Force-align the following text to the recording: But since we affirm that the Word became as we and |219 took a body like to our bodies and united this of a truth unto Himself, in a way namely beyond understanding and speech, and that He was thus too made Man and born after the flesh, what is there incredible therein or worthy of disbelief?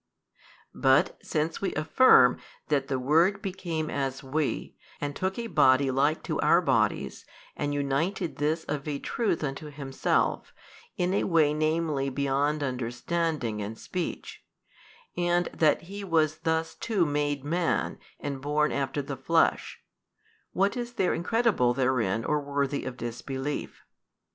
But 0.73 1.19
since 1.21 1.61
we 1.61 1.75
affirm 1.75 2.39
that 2.69 2.87
the 2.87 2.97
Word 2.97 3.39
became 3.39 3.91
as 3.91 4.23
we 4.23 4.75
and 4.99 5.13
|219 5.13 5.17
took 5.19 5.37
a 5.37 5.45
body 5.45 5.91
like 5.91 6.23
to 6.23 6.41
our 6.41 6.59
bodies 6.59 7.23
and 7.55 7.71
united 7.71 8.37
this 8.37 8.63
of 8.63 8.87
a 8.87 8.97
truth 8.97 9.43
unto 9.43 9.69
Himself, 9.69 10.53
in 10.97 11.13
a 11.13 11.25
way 11.25 11.53
namely 11.53 12.09
beyond 12.09 12.63
understanding 12.63 13.61
and 13.61 13.77
speech, 13.77 14.43
and 15.15 15.49
that 15.53 15.83
He 15.83 16.03
was 16.03 16.39
thus 16.39 16.73
too 16.73 17.05
made 17.05 17.43
Man 17.43 17.99
and 18.19 18.41
born 18.41 18.71
after 18.71 19.03
the 19.03 19.15
flesh, 19.17 19.83
what 20.51 20.75
is 20.75 20.93
there 20.93 21.13
incredible 21.13 21.75
therein 21.75 22.25
or 22.25 22.41
worthy 22.41 22.85
of 22.85 22.97
disbelief? 22.97 23.83